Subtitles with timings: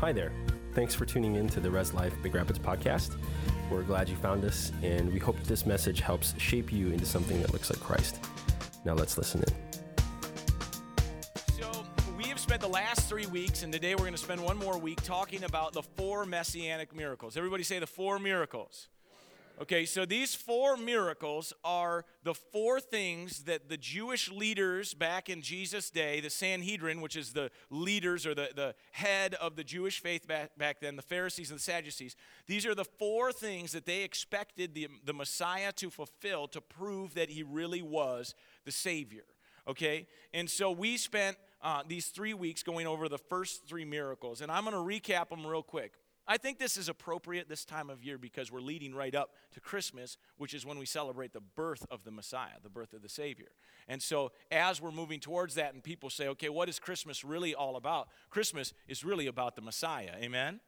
[0.00, 0.30] Hi there.
[0.74, 3.16] Thanks for tuning in to the Res Life Big Rapids podcast.
[3.68, 7.42] We're glad you found us, and we hope this message helps shape you into something
[7.42, 8.20] that looks like Christ.
[8.84, 9.74] Now let's listen in.
[11.60, 11.84] So,
[12.16, 14.78] we have spent the last three weeks, and today we're going to spend one more
[14.78, 17.36] week talking about the four messianic miracles.
[17.36, 18.86] Everybody say the four miracles.
[19.60, 25.42] Okay, so these four miracles are the four things that the Jewish leaders back in
[25.42, 30.00] Jesus' day, the Sanhedrin, which is the leaders or the, the head of the Jewish
[30.00, 32.14] faith back, back then, the Pharisees and the Sadducees,
[32.46, 37.14] these are the four things that they expected the, the Messiah to fulfill to prove
[37.14, 39.24] that he really was the Savior.
[39.66, 44.40] Okay, and so we spent uh, these three weeks going over the first three miracles,
[44.40, 45.94] and I'm going to recap them real quick.
[46.30, 49.60] I think this is appropriate this time of year because we're leading right up to
[49.60, 53.08] Christmas, which is when we celebrate the birth of the Messiah, the birth of the
[53.08, 53.48] Savior.
[53.88, 57.54] And so, as we're moving towards that, and people say, okay, what is Christmas really
[57.54, 58.08] all about?
[58.28, 60.12] Christmas is really about the Messiah.
[60.16, 60.60] Amen?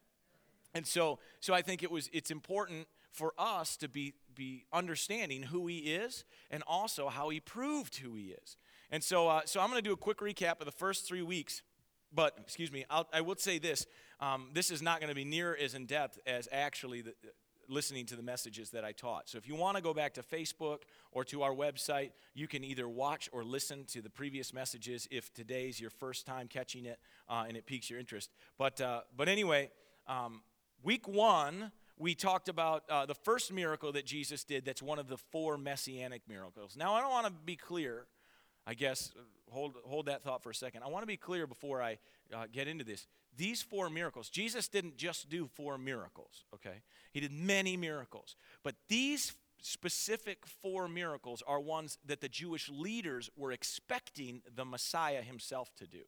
[0.73, 5.43] And so, so I think it was, it's important for us to be, be understanding
[5.43, 8.57] who he is and also how he proved who he is.
[8.91, 11.23] And so, uh, so I'm going to do a quick recap of the first three
[11.23, 11.63] weeks.
[12.13, 13.87] But, excuse me, I'll, I will say this
[14.21, 17.15] um, this is not going to be near as in depth as actually the,
[17.71, 19.29] listening to the messages that I taught.
[19.29, 20.81] So if you want to go back to Facebook
[21.13, 25.33] or to our website, you can either watch or listen to the previous messages if
[25.33, 28.31] today's your first time catching it uh, and it piques your interest.
[28.59, 29.71] But, uh, but anyway,
[30.07, 30.43] um,
[30.83, 35.09] week one, we talked about uh, the first miracle that Jesus did that's one of
[35.09, 36.77] the four messianic miracles.
[36.77, 38.07] Now, I don't want to be clear,
[38.67, 39.13] I guess,
[39.51, 40.83] hold, hold that thought for a second.
[40.83, 41.99] I want to be clear before I
[42.35, 43.07] uh, get into this.
[43.37, 46.83] These four miracles, Jesus didn't just do four miracles, okay?
[47.13, 48.37] He did many miracles.
[48.63, 55.23] But these specific four miracles are ones that the Jewish leaders were expecting the Messiah
[55.23, 56.03] himself to do.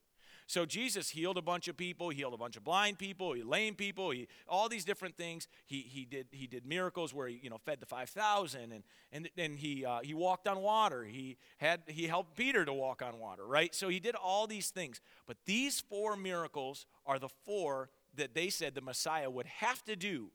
[0.47, 3.43] So Jesus healed a bunch of people, he healed a bunch of blind people, he
[3.43, 5.47] lame people, he all these different things.
[5.65, 8.83] He, he did he did miracles where he you know fed the five thousand and
[9.11, 11.03] and and he uh, he walked on water.
[11.03, 13.73] He had he helped Peter to walk on water, right?
[13.73, 15.01] So he did all these things.
[15.25, 19.95] But these four miracles are the four that they said the Messiah would have to
[19.95, 20.29] do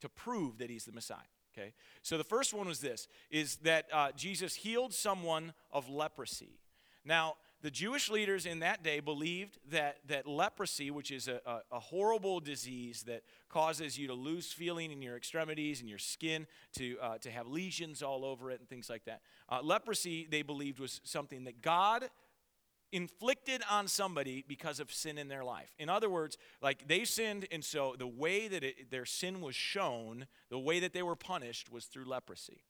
[0.00, 1.18] to prove that he's the Messiah.
[1.56, 1.72] Okay,
[2.02, 6.60] so the first one was this: is that uh, Jesus healed someone of leprosy.
[7.06, 11.76] Now the Jewish leaders in that day believed that, that leprosy, which is a, a,
[11.76, 16.46] a, horrible disease that causes you to lose feeling in your extremities and your skin,
[16.74, 20.42] to, uh, to have lesions all over it and things like that, uh, leprosy, they
[20.42, 22.10] believed, was something that God
[22.92, 25.72] inflicted on somebody because of sin in their life.
[25.78, 29.56] In other words, like they sinned, and so the way that it, their sin was
[29.56, 32.64] shown, the way that they were punished, was through leprosy.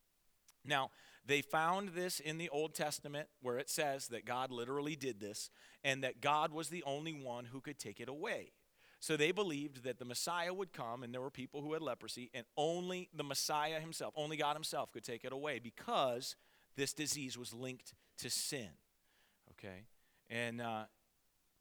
[0.65, 0.91] Now,
[1.27, 5.51] they found this in the Old Testament where it says that God literally did this
[5.83, 8.53] and that God was the only one who could take it away.
[9.01, 12.31] So they believed that the Messiah would come and there were people who had leprosy
[12.33, 16.37] and only the Messiah himself, only God himself could take it away because
[16.77, 18.71] this disease was linked to sin.
[19.53, 19.85] Okay?
[20.31, 20.85] And, uh,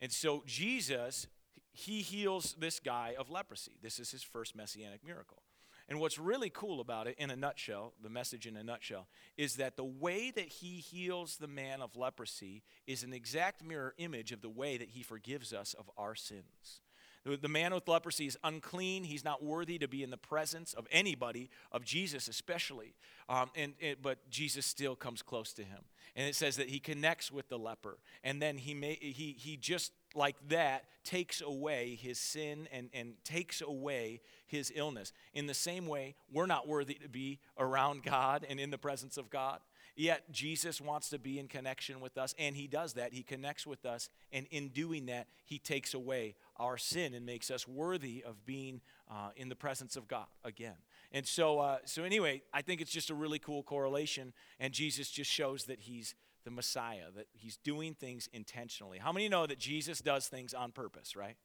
[0.01, 1.27] and so Jesus,
[1.71, 3.77] he heals this guy of leprosy.
[3.81, 5.41] This is his first messianic miracle.
[5.87, 9.07] And what's really cool about it, in a nutshell, the message in a nutshell,
[9.37, 13.93] is that the way that he heals the man of leprosy is an exact mirror
[13.97, 16.81] image of the way that he forgives us of our sins.
[17.25, 19.03] The man with leprosy is unclean.
[19.03, 22.93] He's not worthy to be in the presence of anybody, of Jesus especially.
[23.27, 25.79] Um, and, and, but Jesus still comes close to him.
[26.15, 27.97] And it says that he connects with the leper.
[28.23, 33.13] And then he, may, he, he just like that takes away his sin and, and
[33.23, 35.11] takes away his illness.
[35.33, 39.17] In the same way, we're not worthy to be around God and in the presence
[39.17, 39.59] of God.
[39.95, 43.13] Yet Jesus wants to be in connection with us, and he does that.
[43.13, 47.49] He connects with us, and in doing that, he takes away our sin and makes
[47.49, 50.75] us worthy of being uh, in the presence of God again.
[51.13, 55.09] And so, uh, so anyway, I think it's just a really cool correlation, and Jesus
[55.09, 56.13] just shows that he's
[56.43, 58.99] the Messiah, that he's doing things intentionally.
[58.99, 61.37] How many know that Jesus does things on purpose, right?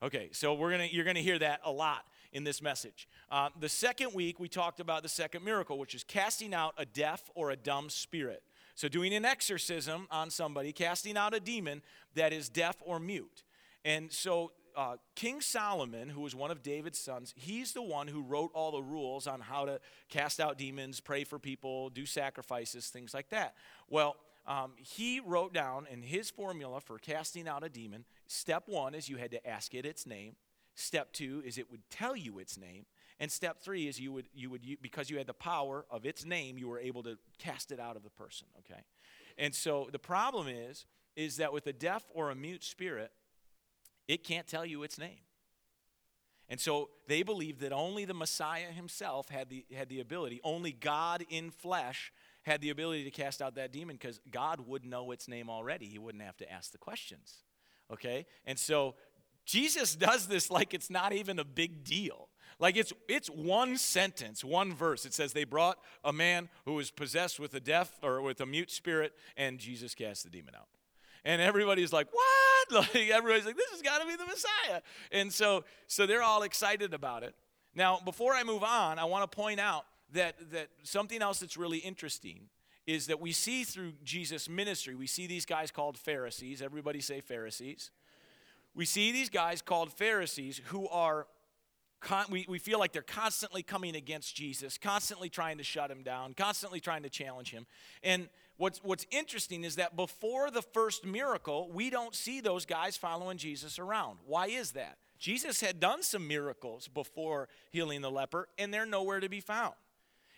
[0.00, 3.08] Okay, so we're gonna, you're going to hear that a lot in this message.
[3.32, 6.86] Uh, the second week, we talked about the second miracle, which is casting out a
[6.86, 8.44] deaf or a dumb spirit.
[8.76, 11.82] So, doing an exorcism on somebody, casting out a demon
[12.14, 13.42] that is deaf or mute.
[13.84, 18.22] And so, uh, King Solomon, who was one of David's sons, he's the one who
[18.22, 22.86] wrote all the rules on how to cast out demons, pray for people, do sacrifices,
[22.86, 23.56] things like that.
[23.90, 24.14] Well,
[24.46, 29.08] um, he wrote down in his formula for casting out a demon step one is
[29.08, 30.36] you had to ask it its name.
[30.76, 32.86] Step two is it would tell you its name.
[33.18, 36.24] And step three is you would, you would, because you had the power of its
[36.24, 38.82] name, you were able to cast it out of the person, okay?
[39.36, 40.86] And so the problem is,
[41.16, 43.10] is that with a deaf or a mute spirit,
[44.06, 45.18] it can't tell you its name.
[46.48, 50.72] And so they believed that only the Messiah himself had the, had the ability, only
[50.72, 55.10] God in flesh had the ability to cast out that demon because God would know
[55.10, 55.86] its name already.
[55.86, 57.42] He wouldn't have to ask the questions.
[57.92, 58.26] Okay?
[58.46, 58.94] And so
[59.44, 62.28] Jesus does this like it's not even a big deal.
[62.60, 65.06] Like it's it's one sentence, one verse.
[65.06, 68.46] It says they brought a man who was possessed with a deaf or with a
[68.46, 70.68] mute spirit, and Jesus cast the demon out.
[71.24, 72.24] And everybody's like, "What?"
[72.70, 76.42] Like everybody's like, "This has got to be the Messiah." And so so they're all
[76.42, 77.34] excited about it.
[77.74, 81.56] Now, before I move on, I want to point out that that something else that's
[81.56, 82.48] really interesting
[82.88, 86.62] is that we see through Jesus' ministry, we see these guys called Pharisees.
[86.62, 87.90] Everybody say Pharisees.
[88.74, 91.26] We see these guys called Pharisees who are
[92.00, 96.02] Con, we, we feel like they're constantly coming against Jesus, constantly trying to shut him
[96.02, 97.66] down, constantly trying to challenge him.
[98.04, 102.96] And what's, what's interesting is that before the first miracle, we don't see those guys
[102.96, 104.20] following Jesus around.
[104.26, 104.96] Why is that?
[105.18, 109.74] Jesus had done some miracles before healing the leper, and they're nowhere to be found.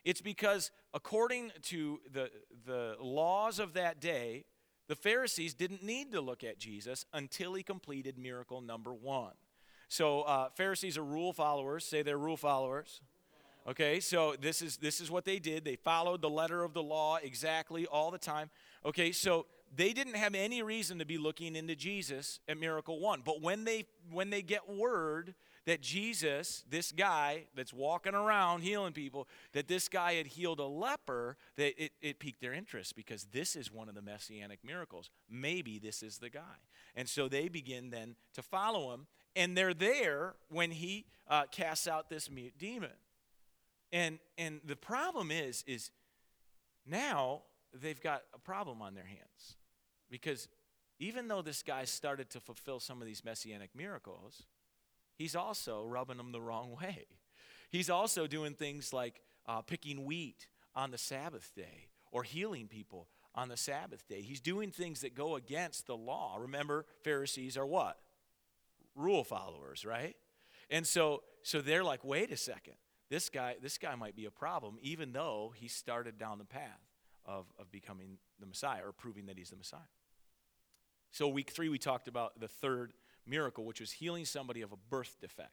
[0.05, 2.31] It's because, according to the,
[2.67, 4.45] the laws of that day,
[4.89, 9.33] the Pharisees didn't need to look at Jesus until he completed miracle number one.
[9.89, 11.85] So uh, Pharisees are rule followers.
[11.85, 13.01] Say they're rule followers.
[13.69, 15.65] Okay, so this is this is what they did.
[15.65, 18.51] They followed the letter of the law exactly all the time.
[18.87, 23.23] Okay, so they didn't have any reason to be looking into Jesus at miracle 1.
[23.25, 25.35] But when they when they get word
[25.71, 30.65] that Jesus, this guy that's walking around healing people, that this guy had healed a
[30.65, 35.11] leper, that it, it piqued their interest because this is one of the messianic miracles.
[35.31, 36.59] Maybe this is the guy.
[36.97, 39.07] And so they begin then to follow him
[39.37, 42.91] and they're there when he uh, casts out this mute demon.
[43.93, 45.93] And and the problem is is
[46.85, 47.43] now
[47.73, 49.57] they've got a problem on their hands
[50.11, 50.49] because
[50.99, 54.43] even though this guy started to fulfill some of these messianic miracles,
[55.21, 57.07] he's also rubbing them the wrong way.
[57.71, 63.07] He's also doing things like uh, picking wheat on the Sabbath day or healing people
[63.35, 64.23] on the Sabbath day.
[64.23, 66.37] He's doing things that go against the law.
[66.39, 67.99] Remember, Pharisees are what?
[68.95, 70.17] rule followers, right?
[70.71, 72.75] And so so they're like, wait a second,
[73.09, 76.81] this guy this guy might be a problem, even though he started down the path
[77.25, 79.81] of, of becoming the Messiah or proving that he's the Messiah.
[81.11, 82.93] So week three we talked about the third
[83.31, 85.53] miracle, which was healing somebody of a birth defect.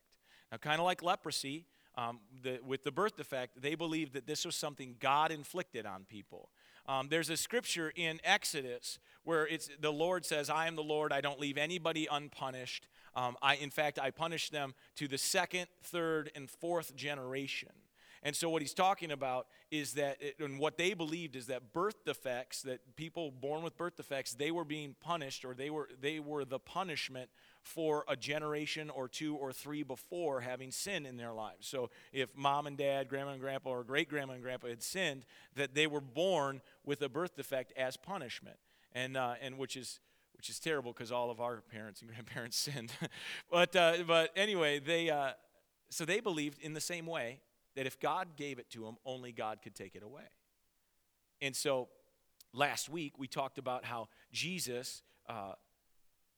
[0.52, 1.66] Now, kind of like leprosy,
[1.96, 6.06] um, the, with the birth defect, they believed that this was something God inflicted on
[6.06, 6.50] people.
[6.88, 11.12] Um, there's a scripture in Exodus where it's the Lord says, "I am the Lord;
[11.12, 15.68] I don't leave anybody unpunished." Um, I, in fact, I punish them to the second,
[15.84, 17.72] third, and fourth generation.
[18.24, 21.74] And so, what he's talking about is that, it, and what they believed is that
[21.74, 25.90] birth defects, that people born with birth defects, they were being punished, or they were
[26.02, 27.30] they were the punishment
[27.62, 31.68] for a generation or two or three before having sin in their lives.
[31.68, 35.26] So, if mom and dad, grandma and grandpa, or great grandma and grandpa had sinned,
[35.56, 38.58] that they were born with a birth defect as punishment,
[38.94, 40.00] and uh, and which is
[40.38, 42.92] which is terrible because all of our parents and grandparents sinned.
[43.52, 45.32] but, uh, but anyway, they, uh,
[45.90, 47.40] so they believed in the same way
[47.78, 50.24] that if God gave it to him, only God could take it away.
[51.42, 51.90] And so
[52.52, 55.54] last week we talked about how Jesus uh,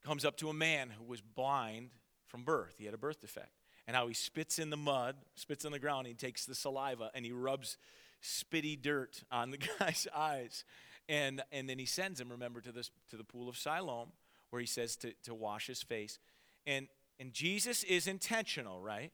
[0.06, 1.92] comes up to a man who was blind
[2.28, 2.76] from birth.
[2.78, 3.54] He had a birth defect.
[3.88, 7.10] And how he spits in the mud, spits on the ground, he takes the saliva
[7.16, 7.78] and he rubs
[8.22, 10.66] spitty dirt on the guy's eyes.
[11.08, 14.10] And, and then he sends him, remember, to, this, to the pool of Siloam,
[14.50, 16.20] where he says to, to wash his face.
[16.68, 19.14] And, and Jesus is intentional, right?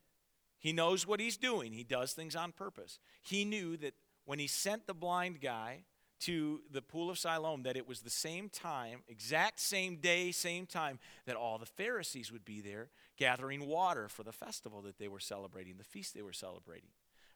[0.66, 2.98] He knows what he's doing, he does things on purpose.
[3.22, 3.94] He knew that
[4.26, 5.84] when he sent the blind guy
[6.22, 10.66] to the pool of Siloam, that it was the same time, exact same day, same
[10.66, 15.08] time, that all the Pharisees would be there gathering water for the festival that they
[15.08, 16.90] were celebrating, the feast they were celebrating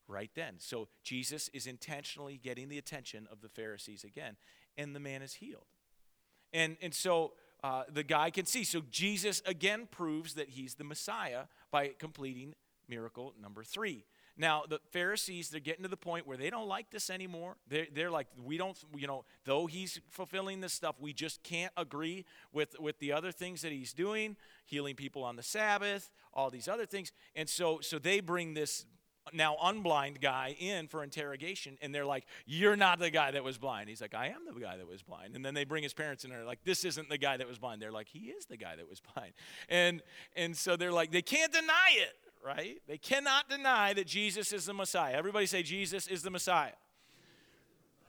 [0.08, 0.56] right then.
[0.58, 4.38] So Jesus is intentionally getting the attention of the Pharisees again,
[4.76, 5.68] and the man is healed.
[6.52, 7.34] And, and so
[7.64, 8.64] uh, the guy can see.
[8.64, 12.56] So Jesus again proves that he's the Messiah by completing
[12.90, 14.06] miracle number three.
[14.40, 17.58] Now, the Pharisees, they're getting to the point where they don't like this anymore.
[17.68, 21.74] They're, they're like, we don't, you know, though he's fulfilling this stuff, we just can't
[21.76, 26.50] agree with, with the other things that he's doing, healing people on the Sabbath, all
[26.50, 27.12] these other things.
[27.36, 28.86] And so, so they bring this
[29.34, 33.60] now unblind guy in for interrogation and they're like you're not the guy that was
[33.60, 35.94] blind he's like i am the guy that was blind and then they bring his
[35.94, 38.30] parents in and they're like this isn't the guy that was blind they're like he
[38.30, 39.34] is the guy that was blind
[39.68, 40.02] and
[40.36, 44.66] and so they're like they can't deny it right they cannot deny that jesus is
[44.66, 46.72] the messiah everybody say jesus is the messiah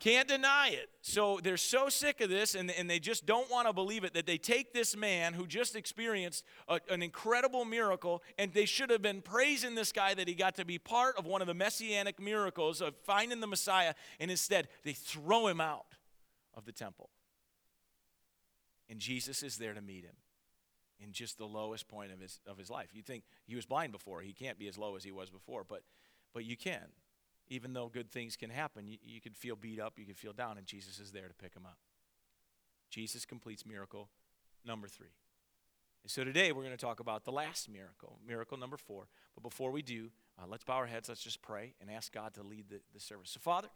[0.01, 0.89] Can't deny it.
[1.03, 4.15] So they're so sick of this and, and they just don't want to believe it
[4.15, 8.89] that they take this man who just experienced a, an incredible miracle and they should
[8.89, 11.55] have been praising this guy that he got to be part of one of the
[11.55, 15.97] messianic miracles of finding the Messiah, and instead they throw him out
[16.55, 17.11] of the temple.
[18.89, 20.15] And Jesus is there to meet him
[21.03, 22.91] in just the lowest point of his, of his life.
[22.93, 25.65] You think he was blind before, he can't be as low as he was before,
[25.69, 25.83] but,
[26.33, 26.89] but you can
[27.51, 30.33] even though good things can happen, you, you could feel beat up, you could feel
[30.33, 31.77] down, and Jesus is there to pick him up.
[32.89, 34.09] Jesus completes miracle
[34.65, 35.13] number three.
[36.03, 39.09] And so today we're going to talk about the last miracle, miracle number four.
[39.35, 42.35] But before we do, uh, let's bow our heads, let's just pray and ask God
[42.35, 43.31] to lead the, the service.
[43.31, 43.69] So, Father,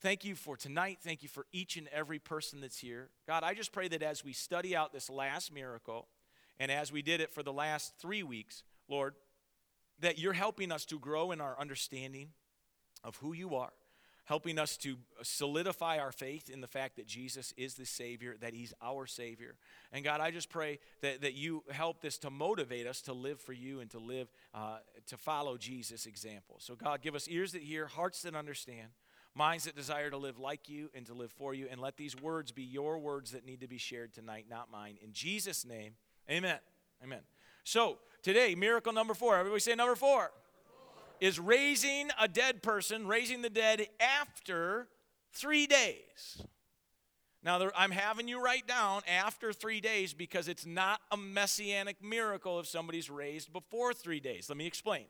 [0.00, 0.98] thank you for tonight.
[1.02, 3.08] Thank you for each and every person that's here.
[3.26, 6.08] God, I just pray that as we study out this last miracle,
[6.58, 9.14] and as we did it for the last three weeks, Lord,
[10.00, 12.30] that you're helping us to grow in our understanding
[13.02, 13.72] of who you are,
[14.24, 18.54] helping us to solidify our faith in the fact that Jesus is the Savior, that
[18.54, 19.56] He's our Savior.
[19.92, 23.40] And God, I just pray that, that you help this to motivate us to live
[23.40, 26.56] for you and to live, uh, to follow Jesus' example.
[26.58, 28.88] So, God, give us ears that hear, hearts that understand,
[29.34, 31.66] minds that desire to live like you and to live for you.
[31.70, 34.96] And let these words be your words that need to be shared tonight, not mine.
[35.02, 35.94] In Jesus' name,
[36.30, 36.58] amen.
[37.02, 37.20] Amen.
[37.64, 39.36] So, today, miracle number four.
[39.36, 40.30] Everybody say number four
[41.20, 44.88] is raising a dead person, raising the dead after
[45.32, 46.42] three days.
[47.42, 52.58] Now, I'm having you write down after three days because it's not a messianic miracle
[52.58, 54.48] if somebody's raised before three days.
[54.48, 55.04] Let me explain.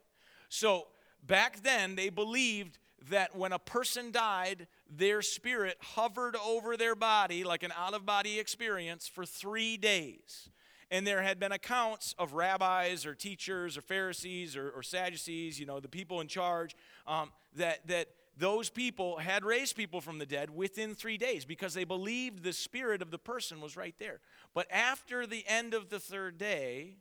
[0.48, 0.88] So,
[1.24, 2.78] back then, they believed
[3.10, 8.04] that when a person died, their spirit hovered over their body like an out of
[8.04, 10.48] body experience for three days
[10.94, 15.66] and there had been accounts of rabbis or teachers or Pharisees or, or Sadducees, you
[15.66, 20.24] know, the people in charge, um, that, that those people had raised people from the
[20.24, 24.20] dead within three days because they believed the spirit of the person was right there.
[24.54, 26.98] But after the end of the third day,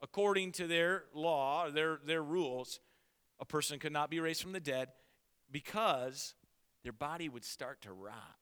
[0.00, 2.78] according to their law, their, their rules,
[3.40, 4.90] a person could not be raised from the dead
[5.50, 6.34] because
[6.84, 8.36] their body would start to rot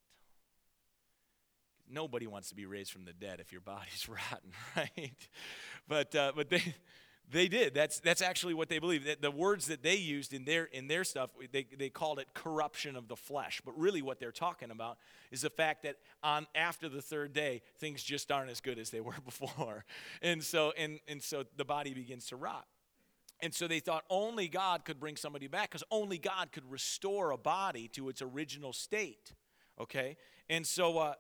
[1.93, 5.29] nobody wants to be raised from the dead if your body's rotten, right?
[5.89, 6.75] But uh, but they
[7.31, 7.75] they did.
[7.75, 9.09] That's that's actually what they believe.
[9.21, 12.97] The words that they used in their in their stuff, they, they called it corruption
[12.97, 13.63] of the flesh.
[13.65, 14.99] But really, what they're talking about
[15.31, 18.91] is the fact that on after the third day, things just aren't as good as
[18.91, 19.85] they were before,
[20.21, 22.67] and so and and so the body begins to rot.
[23.41, 27.33] And so they thought only God could bring somebody back because only God could restore
[27.33, 29.33] a body to its original state.
[29.81, 30.17] Okay,
[30.49, 30.99] and so.
[30.99, 31.15] Uh,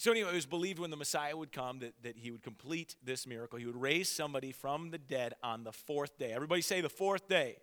[0.00, 2.96] so, anyway, it was believed when the Messiah would come that, that he would complete
[3.04, 3.58] this miracle.
[3.58, 6.32] He would raise somebody from the dead on the fourth day.
[6.32, 7.58] Everybody say the fourth day.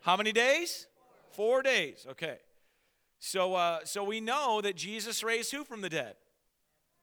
[0.00, 0.86] How many days?
[1.32, 2.06] Four days.
[2.12, 2.38] Okay.
[3.18, 6.14] So, uh, so we know that Jesus raised who from the dead?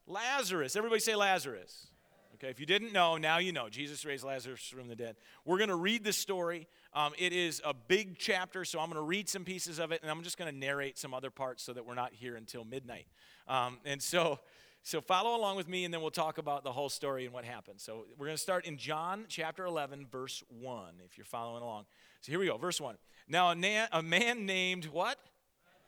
[0.08, 0.76] Lazarus.
[0.76, 1.90] Everybody say Lazarus.
[2.34, 3.70] Okay, if you didn't know, now you know.
[3.70, 5.18] Jesus raised Lazarus from the dead.
[5.46, 6.68] We're going to read the story.
[6.94, 10.02] Um, it is a big chapter, so I'm going to read some pieces of it,
[10.02, 12.66] and I'm just going to narrate some other parts so that we're not here until
[12.66, 13.06] midnight.
[13.48, 14.40] Um, and so,
[14.84, 17.46] so follow along with me, and then we'll talk about the whole story and what
[17.46, 17.80] happened.
[17.80, 21.86] So we're going to start in John chapter 11, verse 1, if you're following along.
[22.20, 22.98] So here we go, verse 1.
[23.30, 25.18] Now a, na- a man named what?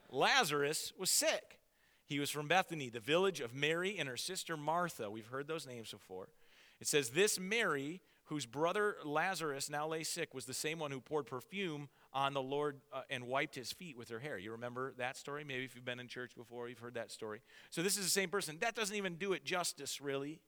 [0.09, 1.59] Lazarus was sick.
[2.05, 5.09] He was from Bethany, the village of Mary and her sister Martha.
[5.09, 6.29] We've heard those names before.
[6.79, 10.99] It says, This Mary, whose brother Lazarus now lay sick, was the same one who
[10.99, 14.37] poured perfume on the Lord uh, and wiped his feet with her hair.
[14.37, 15.43] You remember that story?
[15.43, 17.41] Maybe if you've been in church before, you've heard that story.
[17.69, 18.57] So this is the same person.
[18.61, 20.39] That doesn't even do it justice, really,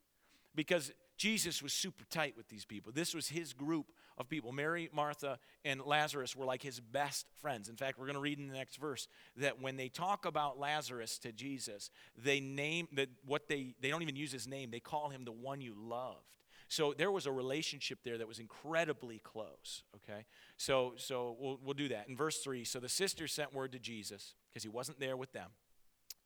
[0.56, 2.92] because Jesus was super tight with these people.
[2.94, 4.52] This was his group of people.
[4.52, 7.70] Mary, Martha, and Lazarus were like his best friends.
[7.70, 9.08] In fact, we're going to read in the next verse
[9.38, 14.04] that when they talk about Lazarus to Jesus, they name that what they they don't
[14.04, 14.72] even use his name.
[14.72, 16.38] They call him the one you loved.
[16.70, 20.26] So there was a relationship there that was incredibly close, okay?
[20.58, 22.10] So, so we'll, we'll do that.
[22.10, 25.32] In verse 3, so the sisters sent word to Jesus, because he wasn't there with
[25.32, 25.52] them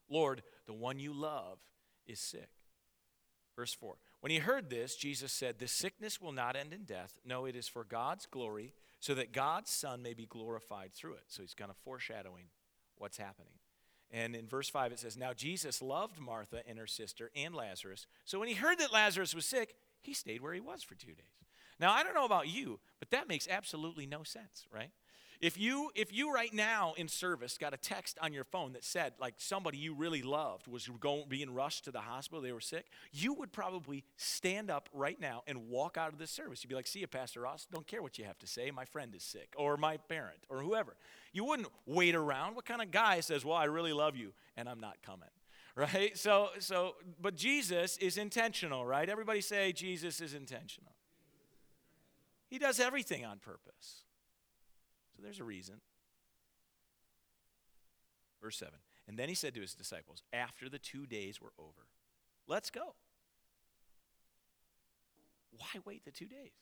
[0.09, 1.59] Lord, the one you love
[2.05, 2.49] is sick.
[3.55, 7.19] Verse 4, when he heard this, Jesus said, This sickness will not end in death.
[7.25, 11.23] No, it is for God's glory, so that God's Son may be glorified through it.
[11.27, 12.45] So he's kind of foreshadowing
[12.97, 13.53] what's happening.
[14.11, 18.05] And in verse 5, it says, Now Jesus loved Martha and her sister and Lazarus.
[18.25, 21.13] So when he heard that Lazarus was sick, he stayed where he was for two
[21.13, 21.25] days.
[21.79, 24.91] Now, I don't know about you, but that makes absolutely no sense, right?
[25.41, 28.83] If you if you right now in service got a text on your phone that
[28.83, 32.61] said like somebody you really loved was going being rushed to the hospital, they were
[32.61, 36.63] sick, you would probably stand up right now and walk out of this service.
[36.63, 37.65] You'd be like, "See you, Pastor Ross.
[37.71, 38.69] Don't care what you have to say.
[38.69, 40.95] My friend is sick, or my parent, or whoever."
[41.33, 42.55] You wouldn't wait around.
[42.55, 45.29] What kind of guy says, "Well, I really love you and I'm not coming"?
[45.73, 46.17] Right?
[46.17, 49.07] So so but Jesus is intentional, right?
[49.07, 50.91] Everybody say Jesus is intentional.
[52.49, 54.00] He does everything on purpose.
[55.21, 55.75] There's a reason.
[58.41, 58.73] Verse 7.
[59.07, 61.87] And then he said to his disciples, after the two days were over,
[62.47, 62.95] let's go.
[65.51, 66.53] Why wait the two days?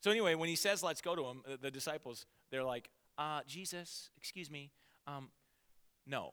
[0.00, 4.10] So, anyway, when he says, let's go to him, the disciples, they're like, uh, Jesus,
[4.16, 4.70] excuse me,
[5.06, 5.28] um,
[6.06, 6.32] no.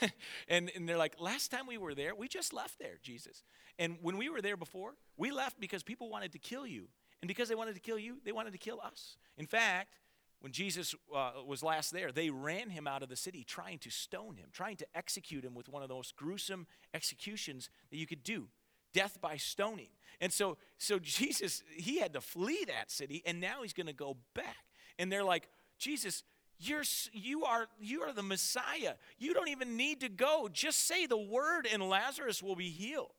[0.48, 3.42] and, and they're like, last time we were there, we just left there, Jesus.
[3.78, 6.88] And when we were there before, we left because people wanted to kill you.
[7.20, 9.16] And because they wanted to kill you, they wanted to kill us.
[9.36, 9.94] In fact,
[10.40, 13.90] when Jesus uh, was last there, they ran him out of the city trying to
[13.90, 18.06] stone him, trying to execute him with one of the most gruesome executions that you
[18.06, 18.48] could do
[18.94, 19.88] death by stoning.
[20.20, 23.92] And so, so Jesus, he had to flee that city, and now he's going to
[23.92, 24.56] go back.
[24.98, 26.24] And they're like, Jesus,
[26.58, 28.94] you're, you, are, you are the Messiah.
[29.18, 30.48] You don't even need to go.
[30.52, 33.12] Just say the word, and Lazarus will be healed.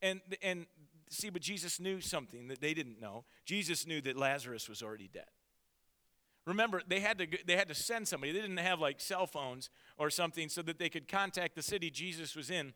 [0.00, 0.66] And, and
[1.08, 3.24] see, but Jesus knew something that they didn't know.
[3.44, 5.26] Jesus knew that Lazarus was already dead.
[6.46, 8.32] Remember, they had to they had to send somebody.
[8.32, 11.90] They didn't have like cell phones or something so that they could contact the city
[11.90, 12.74] Jesus was in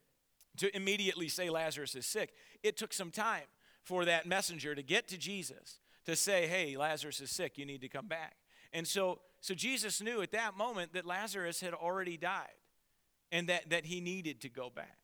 [0.56, 2.32] to immediately say Lazarus is sick.
[2.62, 3.44] It took some time
[3.82, 7.58] for that messenger to get to Jesus to say, "Hey, Lazarus is sick.
[7.58, 8.36] You need to come back."
[8.72, 12.48] And so so Jesus knew at that moment that Lazarus had already died
[13.30, 14.98] and that that he needed to go back.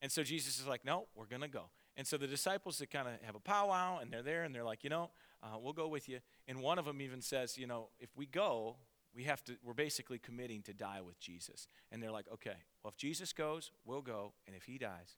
[0.00, 2.86] And so Jesus is like, "No, we're going to go." And so the disciples they
[2.86, 5.10] kind of have a powwow and they're there and they're like, "You know,
[5.42, 6.20] uh, we'll go with you.
[6.46, 8.76] And one of them even says, you know, if we go,
[9.14, 11.66] we have to, we're basically committing to die with Jesus.
[11.90, 14.34] And they're like, okay, well, if Jesus goes, we'll go.
[14.46, 15.16] And if he dies,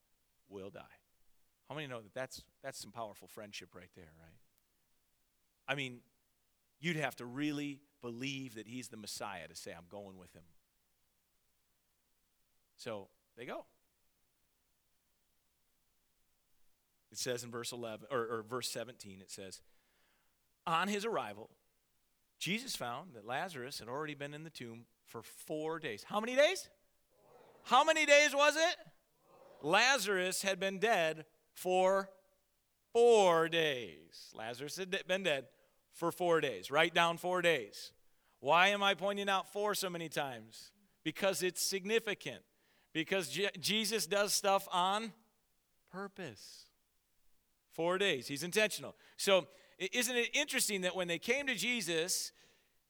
[0.49, 0.81] we'll die.
[1.69, 4.37] How many know that that's, that's some powerful friendship right there, right?
[5.69, 6.01] I mean,
[6.81, 10.43] you'd have to really believe that he's the Messiah to say, I'm going with him.
[12.77, 13.65] So they go.
[17.13, 19.61] It says in verse 11 or, or verse 17, it says,
[20.67, 21.51] on his arrival,
[22.39, 26.05] Jesus found that Lazarus had already been in the tomb for four days.
[26.09, 26.69] How many days?
[27.65, 28.77] How many days was it?
[29.63, 32.11] Lazarus had been dead for
[32.93, 34.33] four days.
[34.35, 35.47] Lazarus had been dead
[35.93, 36.71] for four days.
[36.71, 37.93] Write down four days.
[38.41, 40.73] Why am I pointing out four so many times?
[41.05, 42.43] Because it's significant.
[42.93, 45.13] Because Je- Jesus does stuff on
[45.93, 46.67] purpose.
[47.73, 48.27] Four days.
[48.27, 48.97] He's intentional.
[49.17, 49.47] So
[49.79, 52.33] isn't it interesting that when they came to Jesus,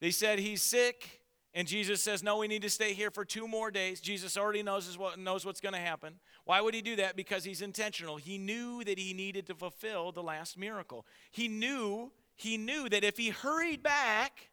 [0.01, 1.23] they said he's sick,
[1.55, 4.01] and Jesus says, No, we need to stay here for two more days.
[4.01, 6.15] Jesus already knows, what, knows what's going to happen.
[6.45, 7.17] Why would he do that?
[7.17, 8.17] Because he's intentional.
[8.17, 11.07] He knew that he needed to fulfill the last miracle.
[11.31, 14.51] He knew, he knew that if he hurried back,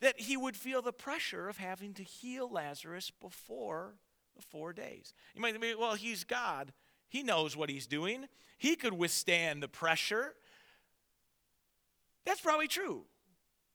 [0.00, 3.94] that he would feel the pressure of having to heal Lazarus before
[4.36, 5.12] the four days.
[5.34, 6.72] You might be, well, he's God.
[7.08, 8.26] He knows what he's doing.
[8.58, 10.34] He could withstand the pressure.
[12.26, 13.04] That's probably true.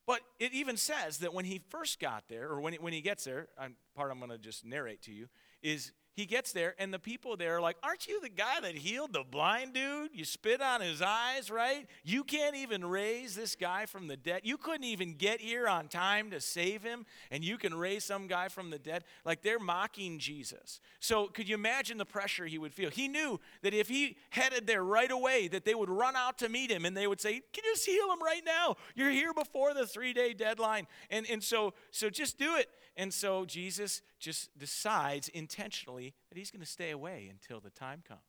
[0.06, 3.02] But it even says that when he first got there, or when he, when he
[3.02, 3.48] gets there,
[3.96, 5.30] part I'm going to just narrate to you,
[5.64, 8.76] is he gets there, and the people there are like, Aren't you the guy that
[8.76, 10.12] healed the blind dude?
[10.14, 11.88] You spit on his eyes, right?
[12.04, 14.42] You can't even raise this guy from the dead.
[14.44, 18.28] You couldn't even get here on time to save him, and you can raise some
[18.28, 19.06] guy from the dead.
[19.24, 20.82] Like they're mocking Jesus.
[21.00, 22.90] So could you imagine the pressure he would feel?
[22.90, 26.50] He knew that if he headed there right away, that they would run out to
[26.50, 28.76] meet him and they would say, Can you just heal him right now?
[28.96, 30.88] You're here before the three day deadline.
[31.10, 32.68] And, and so, so just do it.
[32.98, 38.04] And so Jesus just decides intentionally that he's going to stay away until the time
[38.08, 38.22] comes.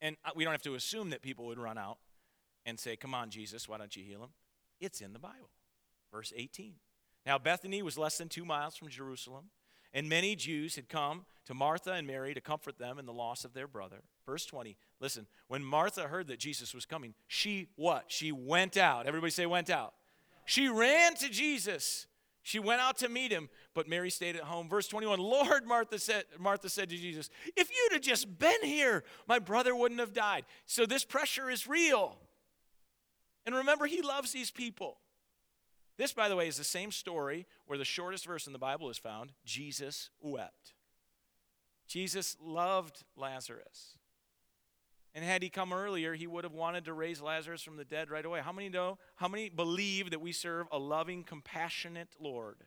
[0.00, 1.98] And uh, we don't have to assume that people would run out
[2.66, 4.30] and say, Come on, Jesus, why don't you heal him?
[4.80, 5.50] It's in the Bible.
[6.10, 6.74] Verse 18.
[7.24, 9.50] Now, Bethany was less than two miles from Jerusalem,
[9.94, 13.44] and many Jews had come to Martha and Mary to comfort them in the loss
[13.44, 14.02] of their brother.
[14.26, 14.76] Verse 20.
[15.00, 18.06] Listen, when Martha heard that Jesus was coming, she what?
[18.08, 19.06] She went out.
[19.06, 19.94] Everybody say, went out.
[20.44, 22.06] She ran to Jesus
[22.42, 24.68] she went out to meet him, but Mary stayed at home.
[24.68, 29.04] Verse 21 Lord, Martha said, Martha said to Jesus, If you'd have just been here,
[29.28, 30.44] my brother wouldn't have died.
[30.66, 32.18] So this pressure is real.
[33.46, 34.98] And remember, he loves these people.
[35.98, 38.90] This, by the way, is the same story where the shortest verse in the Bible
[38.90, 40.74] is found Jesus wept.
[41.86, 43.98] Jesus loved Lazarus.
[45.14, 48.10] And had he come earlier, he would have wanted to raise Lazarus from the dead
[48.10, 48.40] right away.
[48.40, 48.98] How many know?
[49.16, 52.64] How many believe that we serve a loving, compassionate Lord?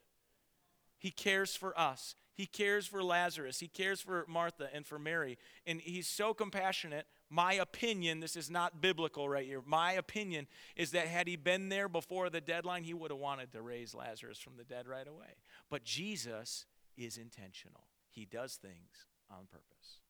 [1.00, 2.16] He cares for us.
[2.36, 3.60] He cares for Lazarus.
[3.60, 5.38] He cares for Martha and for Mary.
[5.66, 7.08] And he's so compassionate.
[7.30, 9.62] My opinion, this is not biblical right here.
[9.66, 13.52] My opinion is that had he been there before the deadline, he would have wanted
[13.54, 15.38] to raise Lazarus from the dead right away.
[15.70, 16.66] But Jesus
[16.98, 20.02] is intentional, he does things on purpose.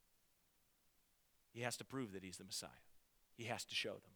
[1.55, 2.69] He has to prove that he's the Messiah,
[3.33, 4.11] he has to show them.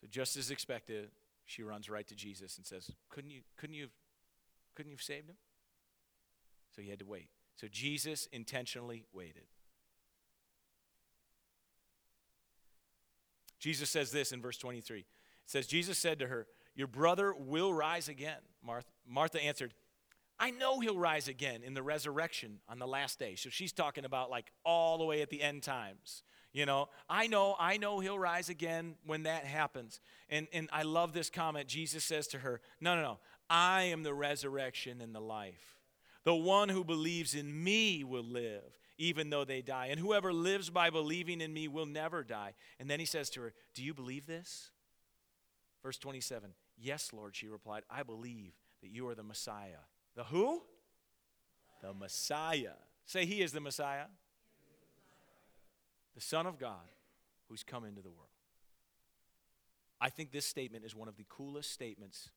[0.00, 1.10] So, just as expected,
[1.44, 3.88] she runs right to Jesus and says, Couldn't you, couldn't you,
[4.76, 5.36] couldn't you have saved him?
[6.74, 7.28] So he had to wait.
[7.56, 9.44] So Jesus intentionally waited.
[13.60, 15.00] Jesus says this in verse 23.
[15.00, 15.06] It
[15.46, 18.38] says, Jesus said to her, Your brother will rise again.
[18.62, 19.72] Martha, Martha answered,
[20.38, 23.36] I know he'll rise again in the resurrection on the last day.
[23.36, 26.22] So she's talking about like all the way at the end times.
[26.52, 30.00] You know, I know, I know he'll rise again when that happens.
[30.28, 31.66] And, and I love this comment.
[31.66, 33.18] Jesus says to her, No, no, no.
[33.50, 35.78] I am the resurrection and the life.
[36.24, 38.62] The one who believes in me will live,
[38.98, 39.88] even though they die.
[39.90, 42.54] And whoever lives by believing in me will never die.
[42.78, 44.70] And then he says to her, Do you believe this?
[45.82, 49.84] Verse 27 Yes, Lord, she replied, I believe that you are the Messiah.
[50.16, 50.62] The who?
[51.82, 52.74] The Messiah.
[53.06, 54.06] Say, He is the Messiah
[56.14, 56.92] the Son of God
[57.48, 58.28] who's come into the world.
[60.00, 62.30] I think this statement is one of the coolest statements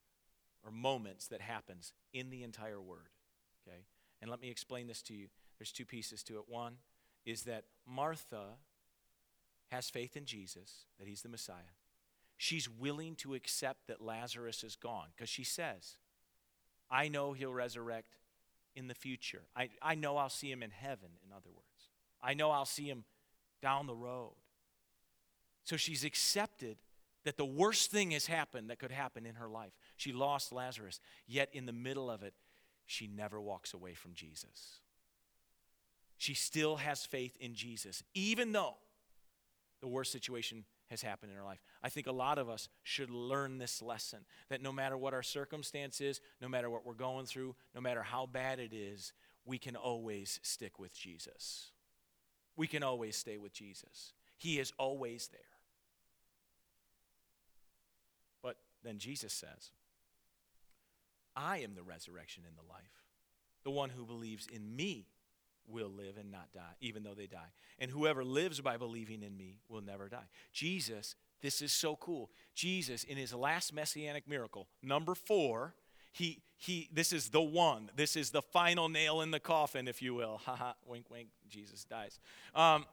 [0.66, 3.10] or moments that happens in the entire word.
[3.68, 3.82] Okay?
[4.22, 5.28] And let me explain this to you.
[5.58, 6.44] There's two pieces to it.
[6.48, 6.78] One
[7.26, 8.56] is that Martha
[9.72, 11.76] has faith in Jesus, that he's the Messiah.
[12.38, 15.98] She's willing to accept that Lazarus is gone because she says,
[16.90, 18.18] I know he'll resurrect
[18.76, 19.42] in the future.
[19.56, 21.90] I, I know I'll see him in heaven, in other words.
[22.22, 23.04] I know I'll see him
[23.62, 24.34] down the road.
[25.64, 26.78] So she's accepted
[27.26, 29.74] that the worst thing has happened that could happen in her life.
[29.98, 32.34] She lost Lazarus, yet in the middle of it,
[32.86, 34.80] she never walks away from Jesus.
[36.18, 38.76] She still has faith in Jesus, even though
[39.82, 41.62] the worst situation has happened in her life.
[41.84, 44.20] I think a lot of us should learn this lesson
[44.50, 48.04] that no matter what our circumstance is, no matter what we're going through, no matter
[48.04, 49.14] how bad it is,
[49.46, 51.72] we can always stick with Jesus
[52.58, 54.14] we can always stay with Jesus.
[54.36, 55.40] He is always there.
[58.42, 59.72] But then Jesus says,
[61.36, 63.06] I am the resurrection and the life.
[63.64, 65.06] The one who believes in me
[65.68, 67.52] will live and not die, even though they die.
[67.80, 70.28] And whoever lives by believing in me will never die.
[70.54, 72.30] Jesus, this is so cool.
[72.56, 75.76] Jesus, in his last messianic miracle, number four,
[76.12, 77.92] he, he, this is the one.
[77.96, 80.42] This is the final nail in the coffin, if you will.
[80.46, 81.30] Ha ha, wink, wink.
[81.50, 82.20] Jesus dies.
[82.56, 82.86] Um,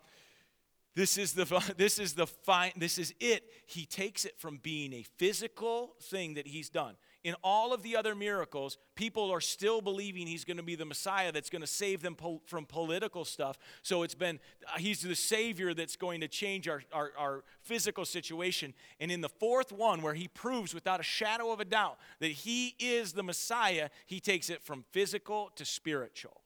[0.95, 1.45] this is the
[1.77, 3.45] this is the fine this is it.
[3.67, 6.97] He takes it from being a physical thing that he's done.
[7.25, 10.85] In all of the other miracles, people are still believing he's going to be the
[10.85, 13.59] Messiah that's going to save them po- from political stuff.
[13.83, 18.05] So it's been uh, he's the savior that's going to change our, our, our physical
[18.05, 18.75] situation.
[19.01, 22.31] And in the fourth one, where he proves without a shadow of a doubt that
[22.31, 26.43] he is the Messiah, he takes it from physical to spiritual.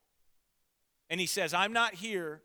[1.11, 2.41] And he says, I'm not here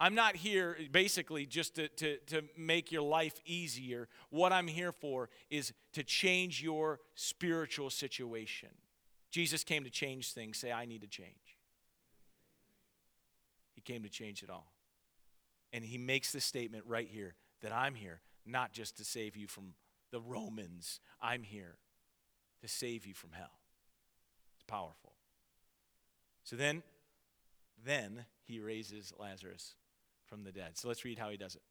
[0.00, 4.08] I'm not here basically just to, to, to make your life easier.
[4.30, 8.68] What I'm here for is to change your spiritual situation.
[9.30, 10.58] Jesus came to change things.
[10.58, 11.58] Say, I need to change.
[13.74, 14.72] He came to change it all.
[15.72, 19.46] And he makes the statement right here that I'm here not just to save you
[19.46, 19.74] from
[20.10, 21.76] the Romans, I'm here
[22.62, 23.58] to save you from hell.
[24.54, 25.12] It's powerful.
[26.44, 26.82] So then,
[27.84, 29.74] then he raises Lazarus
[30.28, 30.76] from the dead.
[30.76, 31.62] So let's read how he does it.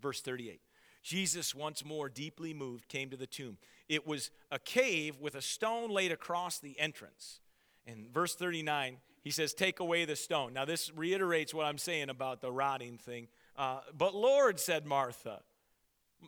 [0.00, 0.60] Verse 38.
[1.02, 3.56] Jesus, once more deeply moved, came to the tomb.
[3.88, 7.40] It was a cave with a stone laid across the entrance.
[7.86, 10.52] In verse 39, he says, Take away the stone.
[10.52, 13.28] Now, this reiterates what I'm saying about the rotting thing.
[13.56, 15.40] Uh, but Lord, said Martha,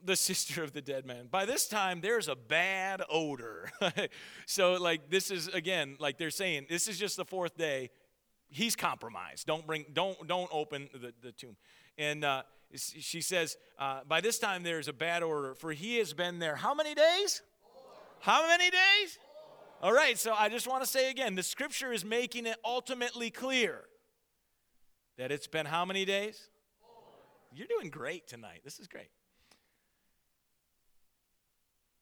[0.04, 1.26] the sister of the dead man.
[1.30, 3.70] By this time, there's a bad odor.
[4.46, 7.90] so, like, this is again, like they're saying, this is just the fourth day
[8.50, 9.46] he's compromised.
[9.46, 11.56] Don't bring, don't, don't open the, the tomb.
[11.96, 12.42] And uh,
[12.74, 16.56] she says, uh, by this time there's a bad order, for he has been there
[16.56, 17.42] how many days?
[17.62, 17.82] Four.
[18.20, 19.18] How many days?
[19.80, 19.90] Four.
[19.90, 23.30] All right, so I just want to say again, the scripture is making it ultimately
[23.30, 23.84] clear
[25.16, 26.48] that it's been how many days?
[26.80, 26.90] Four.
[27.54, 28.60] You're doing great tonight.
[28.64, 29.10] This is great.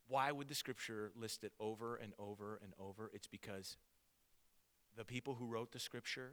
[0.08, 3.10] Why would the scripture list it over and over and over?
[3.12, 3.76] It's because
[4.98, 6.32] the people who wrote the scripture,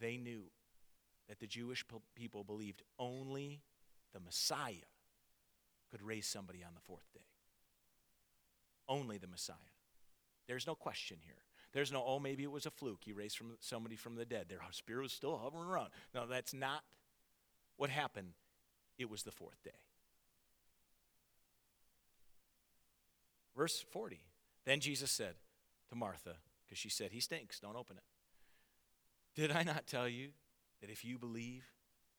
[0.00, 0.44] they knew
[1.28, 1.84] that the Jewish
[2.16, 3.60] people believed only
[4.14, 4.88] the Messiah
[5.90, 7.20] could raise somebody on the fourth day.
[8.88, 9.56] Only the Messiah.
[10.46, 11.34] There's no question here.
[11.74, 13.02] There's no, oh, maybe it was a fluke.
[13.04, 14.46] He raised from somebody from the dead.
[14.48, 15.90] Their spirit was still hovering around.
[16.14, 16.82] No, that's not
[17.76, 18.32] what happened.
[18.96, 19.70] It was the fourth day.
[23.54, 24.20] Verse 40.
[24.64, 25.34] Then Jesus said
[25.90, 26.36] to Martha,
[26.68, 28.02] because she said, He stinks, don't open it.
[29.34, 30.30] Did I not tell you
[30.80, 31.64] that if you believe,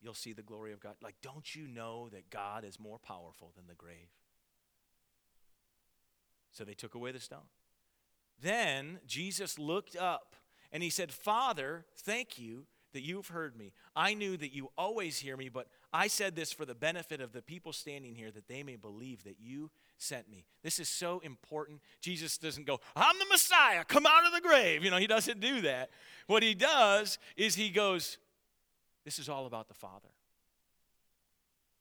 [0.00, 0.94] you'll see the glory of God?
[1.02, 4.08] Like, don't you know that God is more powerful than the grave?
[6.52, 7.48] So they took away the stone.
[8.42, 10.34] Then Jesus looked up
[10.72, 13.72] and he said, Father, thank you that you've heard me.
[13.94, 17.32] I knew that you always hear me, but I said this for the benefit of
[17.32, 20.44] the people standing here that they may believe that you sent me.
[20.62, 21.80] This is so important.
[22.00, 24.84] Jesus doesn't go, I'm the Messiah, come out of the grave.
[24.84, 25.90] You know, he doesn't do that.
[26.26, 28.18] What he does is he goes,
[29.04, 30.08] This is all about the Father.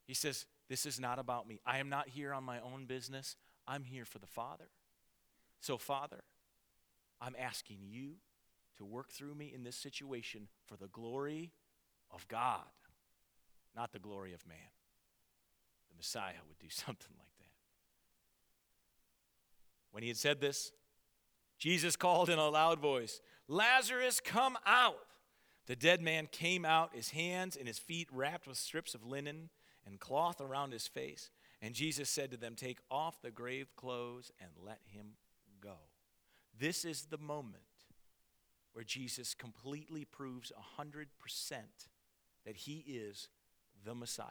[0.06, 1.60] He says, This is not about me.
[1.66, 3.36] I am not here on my own business,
[3.68, 4.70] I'm here for the Father.
[5.62, 6.24] So, Father,
[7.22, 8.16] I'm asking you
[8.78, 11.52] to work through me in this situation for the glory
[12.12, 12.64] of God,
[13.76, 14.58] not the glory of man.
[15.90, 17.39] The Messiah would do something like that.
[19.92, 20.72] When he had said this,
[21.58, 25.00] Jesus called in a loud voice, Lazarus, come out.
[25.68, 29.50] The dead man came out, his hands and his feet wrapped with strips of linen
[29.86, 31.30] and cloth around his face.
[31.62, 35.14] And Jesus said to them, Take off the grave clothes and let him
[35.62, 35.76] go.
[36.58, 37.64] This is the moment
[38.74, 41.06] where Jesus completely proves 100%
[42.46, 43.30] that he is
[43.86, 44.26] the Messiah.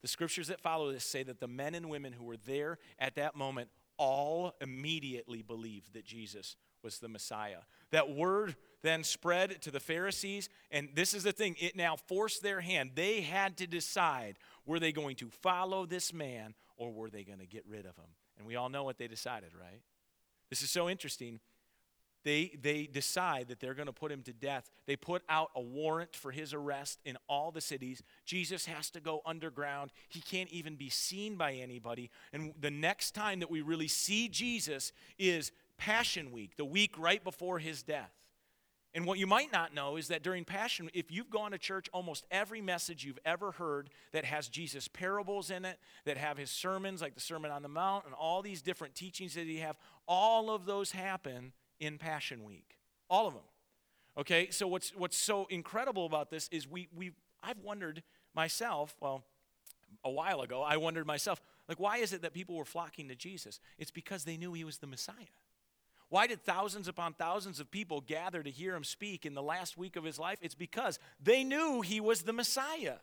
[0.00, 3.14] The scriptures that follow this say that the men and women who were there at
[3.14, 3.68] that moment
[4.02, 7.60] all immediately believed that Jesus was the Messiah.
[7.92, 12.42] That word then spread to the Pharisees, and this is the thing, it now forced
[12.42, 12.90] their hand.
[12.96, 17.38] They had to decide were they going to follow this man or were they going
[17.38, 18.10] to get rid of him?
[18.38, 19.82] And we all know what they decided, right?
[20.50, 21.38] This is so interesting
[22.24, 24.70] they, they decide that they're going to put him to death.
[24.86, 28.02] They put out a warrant for his arrest in all the cities.
[28.24, 29.90] Jesus has to go underground.
[30.08, 32.10] He can't even be seen by anybody.
[32.32, 37.22] And the next time that we really see Jesus is Passion Week, the week right
[37.22, 38.12] before his death.
[38.94, 41.88] And what you might not know is that during Passion, if you've gone to church,
[41.94, 46.50] almost every message you've ever heard that has Jesus' parables in it, that have his
[46.50, 49.78] sermons, like the Sermon on the Mount, and all these different teachings that he have,
[50.06, 51.52] all of those happen
[51.82, 52.78] in Passion Week.
[53.10, 53.42] All of them.
[54.16, 57.10] Okay, so what's, what's so incredible about this is we, we,
[57.42, 58.02] I've wondered
[58.34, 59.24] myself, well,
[60.04, 63.16] a while ago, I wondered myself, like, why is it that people were flocking to
[63.16, 63.58] Jesus?
[63.78, 65.14] It's because they knew he was the Messiah.
[66.08, 69.76] Why did thousands upon thousands of people gather to hear him speak in the last
[69.76, 70.38] week of his life?
[70.42, 72.96] It's because they knew he was the Messiah.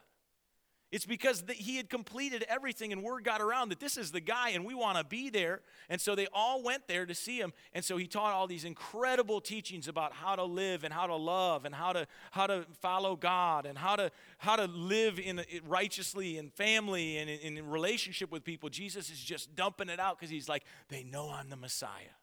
[0.91, 4.19] It's because the, he had completed everything and word got around that this is the
[4.19, 5.62] guy and we want to be there.
[5.88, 7.54] And so they all went there to see him.
[7.73, 11.15] And so he taught all these incredible teachings about how to live and how to
[11.15, 15.43] love and how to, how to follow God and how to, how to live in,
[15.67, 18.67] righteously in family and in, in relationship with people.
[18.69, 22.15] Jesus is just dumping it out because he's like, they know I'm the Messiah.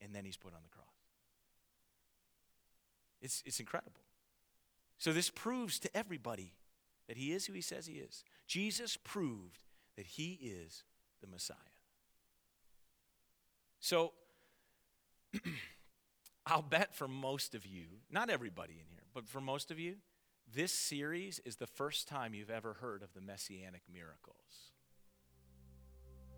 [0.00, 0.86] And then he's put on the cross.
[3.20, 4.00] It's, it's incredible.
[4.96, 6.54] So this proves to everybody
[7.08, 8.24] that he is who he says he is.
[8.46, 9.58] Jesus proved
[9.96, 10.84] that he is
[11.20, 11.56] the Messiah.
[13.80, 14.12] So,
[16.46, 19.96] I'll bet for most of you, not everybody in here, but for most of you,
[20.52, 24.72] this series is the first time you've ever heard of the messianic miracles.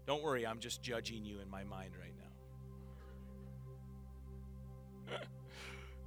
[0.06, 2.14] Don't worry, I'm just judging you in my mind right
[5.08, 5.18] now.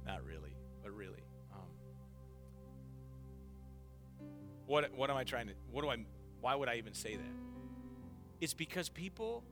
[0.06, 1.22] not really, but really.
[4.72, 5.98] What, what am I trying to, what do I,
[6.40, 7.32] why would I even say that?
[8.40, 9.44] It's because people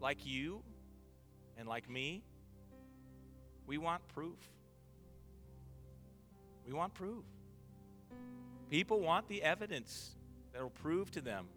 [0.00, 0.62] like you
[1.58, 2.22] and like me,
[3.66, 4.38] we want proof.
[6.66, 7.22] We want proof.
[8.70, 10.16] People want the evidence
[10.54, 11.48] that will prove to them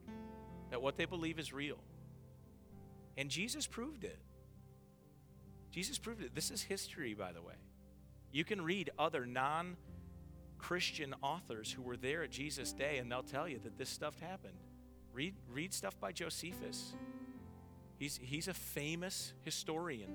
[0.72, 1.78] that what they believe is real.
[3.16, 4.20] And Jesus proved it.
[5.72, 6.36] Jesus proved it.
[6.36, 7.56] This is history, by the way.
[8.34, 9.78] You can read other non
[10.58, 14.20] Christian authors who were there at Jesus' day, and they'll tell you that this stuff
[14.20, 14.58] happened.
[15.14, 16.94] Read, read stuff by Josephus.
[17.98, 20.14] He's, he's a famous historian.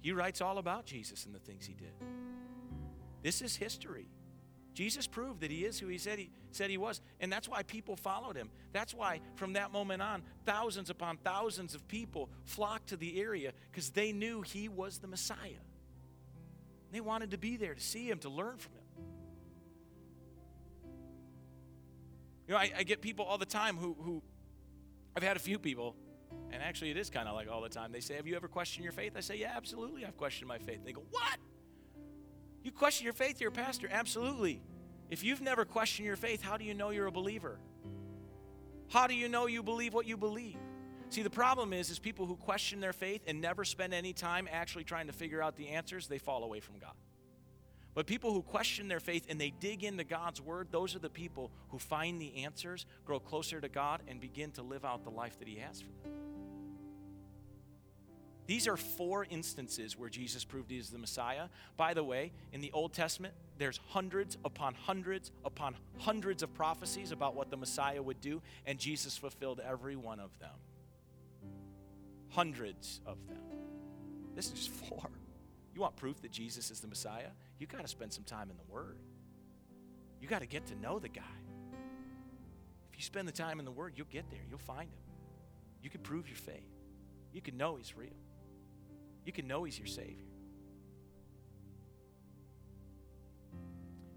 [0.00, 1.92] He writes all about Jesus and the things he did.
[3.22, 4.06] This is history.
[4.72, 7.62] Jesus proved that he is who he said he said he was, and that's why
[7.62, 8.50] people followed him.
[8.72, 13.52] That's why from that moment on, thousands upon thousands of people flocked to the area
[13.70, 15.60] because they knew he was the Messiah.
[16.92, 18.80] They wanted to be there to see him, to learn from him.
[22.48, 24.22] You know, I, I get people all the time who, who,
[25.16, 25.94] I've had a few people,
[26.50, 27.92] and actually it is kind of like all the time.
[27.92, 29.12] They say, Have you ever questioned your faith?
[29.16, 30.80] I say, Yeah, absolutely, I've questioned my faith.
[30.84, 31.38] They go, What?
[32.64, 33.88] You question your faith, you're a pastor?
[33.90, 34.60] Absolutely.
[35.10, 37.58] If you've never questioned your faith, how do you know you're a believer?
[38.88, 40.58] How do you know you believe what you believe?
[41.10, 44.48] See, the problem is, is people who question their faith and never spend any time
[44.50, 46.94] actually trying to figure out the answers, they fall away from God.
[47.94, 51.10] But people who question their faith and they dig into God's word, those are the
[51.10, 55.10] people who find the answers, grow closer to God, and begin to live out the
[55.10, 56.12] life that He has for them.
[58.46, 61.48] These are four instances where Jesus proved He is the Messiah.
[61.76, 67.10] By the way, in the Old Testament, there's hundreds upon hundreds upon hundreds of prophecies
[67.10, 70.50] about what the Messiah would do, and Jesus fulfilled every one of them.
[72.30, 73.38] Hundreds of them.
[74.34, 75.10] This is just four.
[75.74, 77.30] You want proof that Jesus is the Messiah?
[77.58, 78.98] You got to spend some time in the Word.
[80.20, 81.22] You got to get to know the guy.
[82.92, 84.40] If you spend the time in the Word, you'll get there.
[84.48, 84.98] You'll find him.
[85.82, 86.68] You can prove your faith.
[87.32, 88.10] You can know he's real.
[89.24, 90.26] You can know he's your Savior.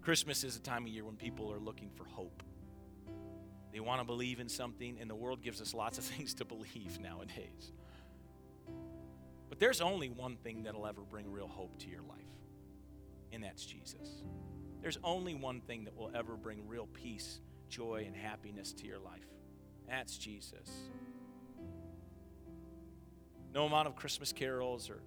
[0.02, 2.42] Christmas is a time of year when people are looking for hope.
[3.72, 6.44] They want to believe in something, and the world gives us lots of things to
[6.44, 7.72] believe nowadays.
[9.54, 12.26] But there's only one thing that'll ever bring real hope to your life,
[13.30, 14.24] and that's Jesus.
[14.82, 17.38] There's only one thing that will ever bring real peace,
[17.68, 19.28] joy, and happiness to your life.
[19.88, 20.68] That's Jesus.
[23.54, 25.00] No amount of Christmas carols or,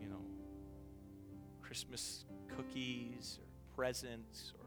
[0.00, 0.22] you know,
[1.60, 2.24] Christmas
[2.56, 4.66] cookies or presents or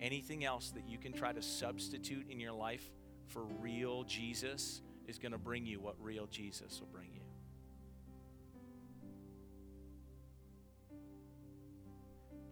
[0.00, 2.92] anything else that you can try to substitute in your life
[3.26, 7.01] for real Jesus is going to bring you what real Jesus will bring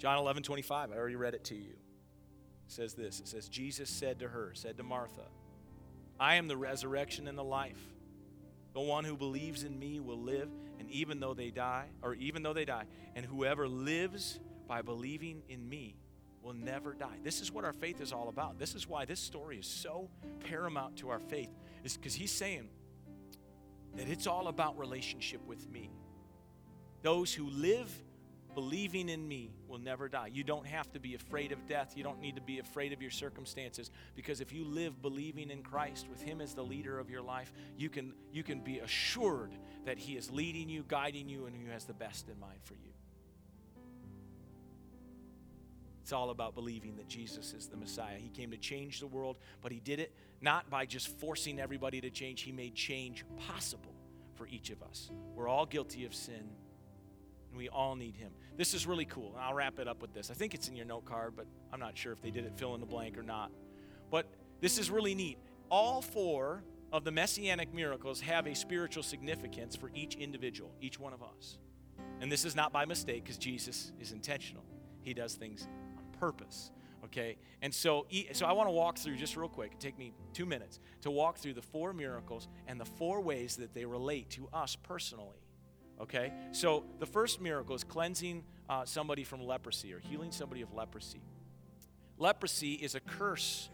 [0.00, 1.72] John 11, 25, I already read it to you.
[1.72, 5.26] It says this It says, Jesus said to her, said to Martha,
[6.18, 7.80] I am the resurrection and the life.
[8.72, 12.42] The one who believes in me will live, and even though they die, or even
[12.42, 12.84] though they die,
[13.14, 15.96] and whoever lives by believing in me
[16.42, 17.18] will never die.
[17.22, 18.58] This is what our faith is all about.
[18.58, 20.08] This is why this story is so
[20.48, 21.50] paramount to our faith,
[21.84, 22.70] is because he's saying
[23.96, 25.90] that it's all about relationship with me.
[27.02, 27.92] Those who live
[28.54, 30.28] believing in me will never die.
[30.32, 31.94] You don't have to be afraid of death.
[31.96, 35.62] You don't need to be afraid of your circumstances because if you live believing in
[35.62, 39.52] Christ with him as the leader of your life, you can you can be assured
[39.84, 42.74] that he is leading you, guiding you and he has the best in mind for
[42.74, 42.90] you.
[46.02, 48.16] It's all about believing that Jesus is the Messiah.
[48.18, 52.00] He came to change the world, but he did it not by just forcing everybody
[52.00, 52.42] to change.
[52.42, 53.94] He made change possible
[54.34, 55.10] for each of us.
[55.34, 56.50] We're all guilty of sin
[57.50, 58.32] and we all need him.
[58.56, 59.32] This is really cool.
[59.34, 60.30] And I'll wrap it up with this.
[60.30, 62.52] I think it's in your note card, but I'm not sure if they did it
[62.56, 63.50] fill in the blank or not.
[64.10, 64.26] But
[64.60, 65.38] this is really neat.
[65.70, 71.12] All four of the messianic miracles have a spiritual significance for each individual, each one
[71.12, 71.58] of us.
[72.20, 74.64] And this is not by mistake because Jesus is intentional.
[75.02, 76.70] He does things on purpose.
[77.04, 77.36] Okay?
[77.62, 79.78] And so so I want to walk through just real quick.
[79.78, 83.74] Take me 2 minutes to walk through the four miracles and the four ways that
[83.74, 85.39] they relate to us personally.
[86.00, 86.32] Okay?
[86.52, 91.20] So the first miracle is cleansing uh, somebody from leprosy or healing somebody of leprosy.
[92.18, 93.70] Leprosy is a curse.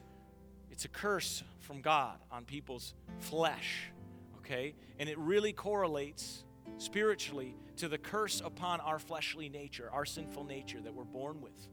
[0.71, 3.91] It's a curse from God on people's flesh.
[4.39, 4.75] Okay?
[4.99, 6.45] And it really correlates
[6.79, 11.69] spiritually to the curse upon our fleshly nature, our sinful nature that we're born with.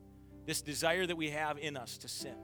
[0.46, 2.36] This desire that we have in us to sin.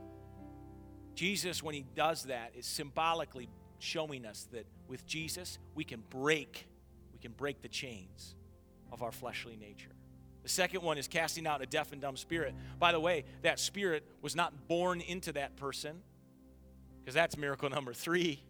[1.14, 6.66] Jesus, when he does that, is symbolically showing us that with Jesus, we can break
[7.20, 8.34] can break the chains
[8.92, 9.92] of our fleshly nature.
[10.42, 12.54] The second one is casting out a deaf and dumb spirit.
[12.78, 16.00] By the way, that spirit was not born into that person,
[17.00, 18.42] because that's miracle number three.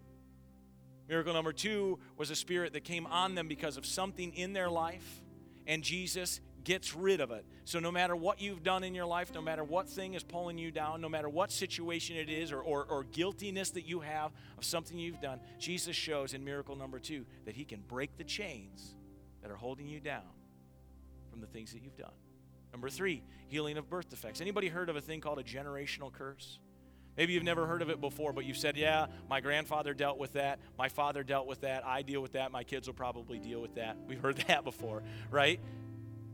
[1.08, 4.70] Miracle number two was a spirit that came on them because of something in their
[4.70, 5.20] life,
[5.66, 7.44] and Jesus gets rid of it.
[7.64, 10.58] So, no matter what you've done in your life, no matter what thing is pulling
[10.58, 14.32] you down, no matter what situation it is or, or, or, guiltiness that you have
[14.58, 18.24] of something you've done, Jesus shows in miracle number two that He can break the
[18.24, 18.94] chains
[19.42, 20.22] that are holding you down
[21.30, 22.12] from the things that you've done.
[22.72, 24.40] Number three, healing of birth defects.
[24.40, 26.58] Anybody heard of a thing called a generational curse?
[27.16, 30.34] Maybe you've never heard of it before, but you've said, Yeah, my grandfather dealt with
[30.34, 30.60] that.
[30.78, 31.84] My father dealt with that.
[31.84, 32.52] I deal with that.
[32.52, 33.96] My kids will probably deal with that.
[34.06, 35.60] We've heard that before, right?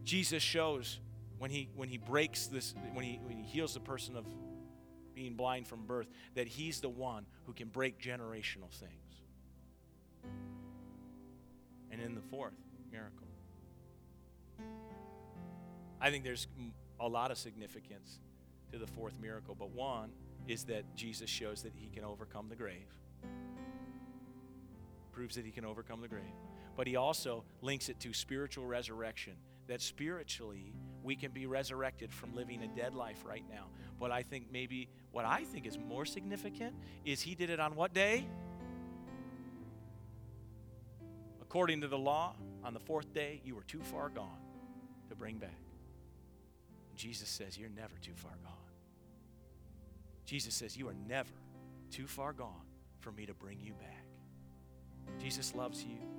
[0.07, 0.99] Jesus shows
[1.39, 4.25] when he when he breaks this when he when he heals the person of
[5.15, 8.93] being blind from birth that he's the one who can break generational things.
[11.91, 12.55] And in the fourth
[12.91, 13.27] miracle
[16.01, 16.47] I think there's
[17.01, 18.21] a lot of significance
[18.73, 20.11] to the fourth miracle, but one
[20.47, 22.95] is that Jesus shows that he can overcome the grave.
[25.13, 26.23] Proves that he can overcome the grave.
[26.77, 29.33] But he also links it to spiritual resurrection,
[29.67, 33.67] that spiritually we can be resurrected from living a dead life right now.
[33.99, 37.77] But I think maybe what I think is more significant is he did it on
[37.77, 38.27] what day?
[41.41, 44.41] According to the law, on the fourth day, you were too far gone
[45.09, 45.51] to bring back.
[46.97, 48.53] Jesus says, You're never too far gone.
[50.25, 51.31] Jesus says, You are never
[51.91, 52.67] too far gone
[52.99, 54.05] for me to bring you back.
[55.21, 56.16] Jesus loves you.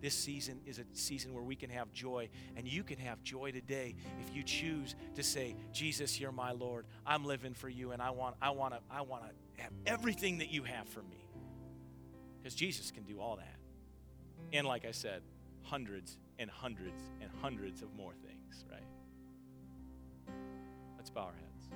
[0.00, 3.50] This season is a season where we can have joy, and you can have joy
[3.50, 6.86] today if you choose to say, Jesus, you're my Lord.
[7.04, 10.38] I'm living for you, and I want, I want to, I want to have everything
[10.38, 11.26] that you have for me.
[12.40, 13.56] Because Jesus can do all that.
[14.52, 15.22] And like I said,
[15.62, 18.80] hundreds and hundreds and hundreds of more things, right?
[20.96, 21.68] Let's bow our heads.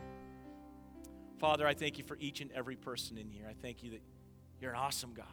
[1.38, 3.46] Father, I thank you for each and every person in here.
[3.50, 4.02] I thank you that
[4.60, 5.26] you're an awesome God.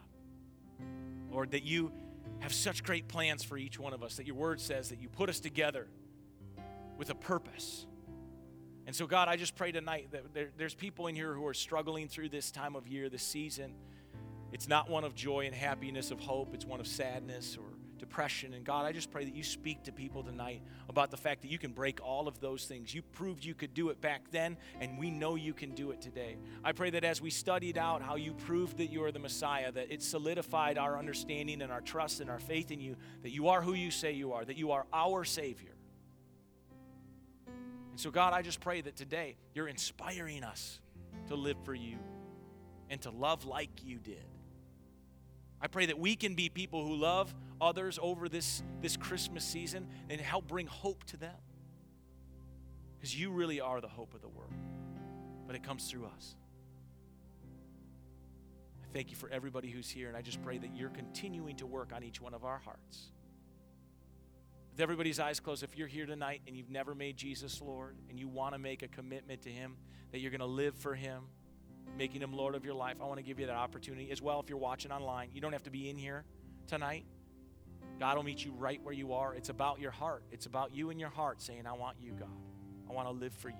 [1.31, 1.91] Lord, that you
[2.39, 5.09] have such great plans for each one of us, that your word says that you
[5.09, 5.87] put us together
[6.97, 7.85] with a purpose.
[8.85, 11.53] And so, God, I just pray tonight that there, there's people in here who are
[11.53, 13.73] struggling through this time of year, this season.
[14.51, 17.68] It's not one of joy and happiness, of hope, it's one of sadness or
[17.99, 18.53] depression.
[18.53, 21.51] And God, I just pray that you speak to people tonight about the fact that
[21.51, 22.93] you can break all of those things.
[22.93, 26.01] You proved you could do it back then, and we know you can do it
[26.01, 26.37] today.
[26.63, 29.71] I pray that as we studied out how you proved that you are the Messiah,
[29.71, 33.49] that it solidified our understanding and our trust and our faith in you, that you
[33.49, 35.75] are who you say you are, that you are our Savior.
[37.91, 40.79] And so, God, I just pray that today you're inspiring us
[41.27, 41.97] to live for you
[42.89, 44.25] and to love like you did.
[45.61, 49.87] I pray that we can be people who love others over this, this Christmas season
[50.09, 51.35] and help bring hope to them.
[52.97, 54.53] Because you really are the hope of the world,
[55.47, 56.35] but it comes through us.
[58.83, 61.67] I thank you for everybody who's here, and I just pray that you're continuing to
[61.67, 63.11] work on each one of our hearts.
[64.71, 68.19] With everybody's eyes closed, if you're here tonight and you've never made Jesus Lord and
[68.19, 69.75] you want to make a commitment to Him,
[70.11, 71.23] that you're going to live for Him,
[71.97, 74.39] making Him Lord of your life, I want to give you that opportunity as well.
[74.39, 76.23] If you're watching online, you don't have to be in here
[76.67, 77.05] tonight.
[77.99, 79.35] God will meet you right where you are.
[79.35, 80.23] It's about your heart.
[80.31, 82.29] It's about you and your heart saying, I want you, God.
[82.89, 83.55] I want to live for you.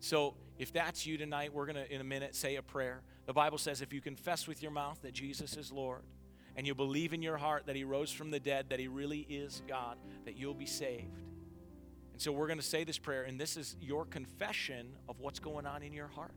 [0.00, 3.02] So, if that's you tonight, we're going to, in a minute, say a prayer.
[3.26, 6.02] The Bible says if you confess with your mouth that Jesus is Lord
[6.56, 9.20] and you believe in your heart that He rose from the dead, that He really
[9.20, 11.20] is God, that you'll be saved.
[12.12, 15.38] And so, we're going to say this prayer, and this is your confession of what's
[15.38, 16.32] going on in your heart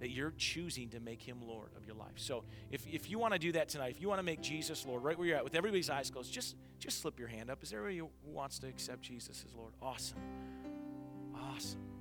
[0.00, 2.12] that you're choosing to make him Lord of your life.
[2.16, 4.84] So if, if you want to do that tonight, if you want to make Jesus
[4.84, 7.62] Lord, right where you're at, with everybody's eyes closed, just, just slip your hand up.
[7.62, 9.72] Is there anybody who wants to accept Jesus as Lord?
[9.80, 10.18] Awesome.
[11.34, 11.54] Awesome.
[11.56, 11.93] Awesome.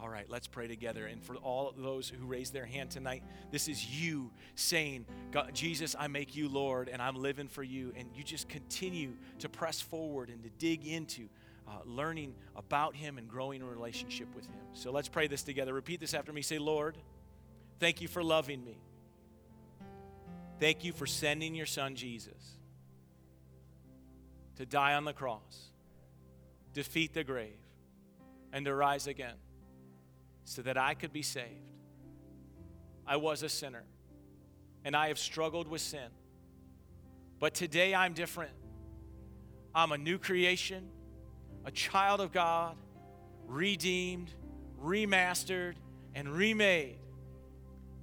[0.00, 1.06] All right, let's pray together.
[1.06, 5.04] And for all those who raised their hand tonight, this is you saying,
[5.52, 7.92] Jesus, I make you Lord, and I'm living for you.
[7.96, 11.28] And you just continue to press forward and to dig into
[11.68, 14.60] uh, learning about Him and growing a relationship with Him.
[14.72, 15.74] So let's pray this together.
[15.74, 16.40] Repeat this after me.
[16.40, 16.96] Say, Lord,
[17.78, 18.78] thank you for loving me.
[20.58, 22.56] Thank you for sending your Son, Jesus,
[24.56, 25.70] to die on the cross,
[26.72, 27.58] defeat the grave,
[28.50, 29.34] and to rise again
[30.50, 31.46] so that I could be saved.
[33.06, 33.84] I was a sinner
[34.84, 36.08] and I have struggled with sin.
[37.38, 38.50] But today I'm different.
[39.72, 40.88] I'm a new creation,
[41.64, 42.74] a child of God,
[43.46, 44.32] redeemed,
[44.82, 45.74] remastered,
[46.16, 46.98] and remade.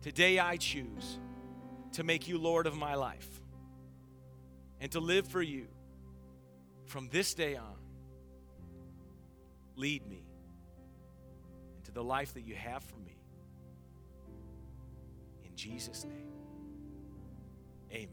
[0.01, 1.19] Today I choose
[1.91, 3.41] to make you Lord of my life
[4.79, 5.67] and to live for you
[6.85, 7.75] from this day on.
[9.75, 10.26] Lead me
[11.97, 13.17] the life that you have for me.
[15.43, 16.31] In Jesus' name.
[17.91, 18.09] Amen.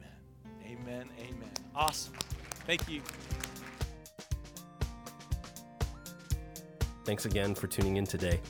[0.65, 1.07] Amen.
[1.19, 1.51] Amen.
[1.77, 2.15] Awesome.
[2.67, 3.03] Thank you.
[7.05, 8.41] Thanks again for tuning in today.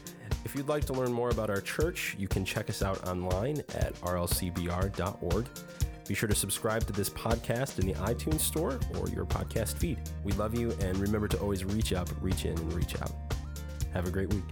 [0.44, 3.58] If you'd like to learn more about our church, you can check us out online
[3.74, 5.48] at rlcbr.org.
[6.06, 9.98] Be sure to subscribe to this podcast in the iTunes store or your podcast feed.
[10.22, 13.10] We love you, and remember to always reach up, reach in, and reach out.
[13.92, 14.44] Have a great week.